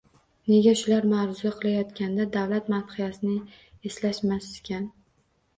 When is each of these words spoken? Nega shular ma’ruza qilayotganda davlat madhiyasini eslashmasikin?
Nega 0.51 0.71
shular 0.79 1.05
ma’ruza 1.11 1.51
qilayotganda 1.59 2.27
davlat 2.37 2.71
madhiyasini 2.77 3.37
eslashmasikin? 3.91 4.91